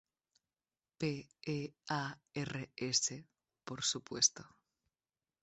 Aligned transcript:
P-E-A-R-S, 0.99 3.03
por 3.63 3.83
supuesto. 3.83 4.43